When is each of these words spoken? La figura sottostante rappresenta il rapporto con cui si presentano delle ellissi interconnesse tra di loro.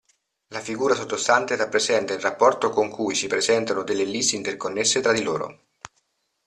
La 0.47 0.59
figura 0.61 0.95
sottostante 0.95 1.55
rappresenta 1.55 2.13
il 2.13 2.19
rapporto 2.19 2.71
con 2.71 2.89
cui 2.89 3.13
si 3.13 3.27
presentano 3.27 3.83
delle 3.83 4.01
ellissi 4.01 4.35
interconnesse 4.35 4.99
tra 4.99 5.11
di 5.11 5.21
loro. 5.21 5.59